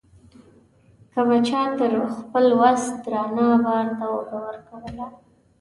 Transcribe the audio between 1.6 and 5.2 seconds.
تر خپل وس درانه بار ته اوږه ورکوله.